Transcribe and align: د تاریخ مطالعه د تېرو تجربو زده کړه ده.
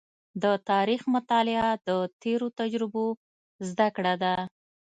د 0.43 0.45
تاریخ 0.69 1.01
مطالعه 1.15 1.69
د 1.87 1.89
تېرو 2.21 2.47
تجربو 2.59 3.05
زده 3.69 3.87
کړه 3.95 4.13
ده. 4.23 4.35